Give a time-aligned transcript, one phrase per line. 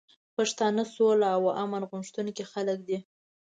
[0.35, 2.97] پښتانه سوله او امن غوښتونکي خلک دي.